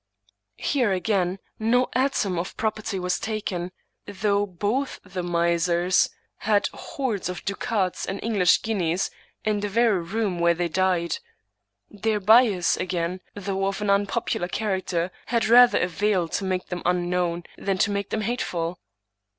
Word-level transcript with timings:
Here, 0.57 0.91
again, 0.93 1.37
no 1.59 1.87
atom 1.93 2.39
of 2.39 2.57
property 2.57 2.97
was 2.97 3.19
taken, 3.19 3.71
though 4.07 4.47
both 4.47 4.99
the 5.05 5.21
misers 5.21 6.09
had 6.37 6.65
126 6.69 6.69
Thomas 6.71 6.71
De 6.71 6.73
Quincey 6.73 6.95
hordes 6.95 7.29
of 7.29 7.45
ducats 7.45 8.05
and 8.07 8.23
English 8.23 8.61
guineas 8.63 9.11
in 9.45 9.59
the 9.59 9.69
very 9.69 10.01
room 10.01 10.39
where 10.39 10.55
they 10.55 10.69
died. 10.69 11.19
Their 11.91 12.19
bias, 12.19 12.77
again, 12.77 13.21
though 13.35 13.67
of 13.67 13.79
an 13.79 13.89
unpopu 13.89 14.39
lar 14.39 14.47
character, 14.49 15.11
had 15.27 15.45
rather 15.45 15.79
availed 15.79 16.31
to 16.31 16.45
make 16.45 16.69
them 16.69 16.81
unknown 16.83 17.43
than 17.55 17.77
to 17.77 17.91
make 17.91 18.09
them 18.09 18.21
hateful. 18.21 18.79